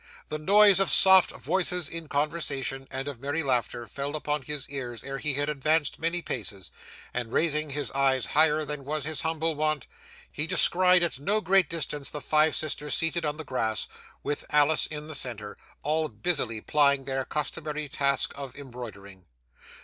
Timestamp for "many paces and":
5.99-7.31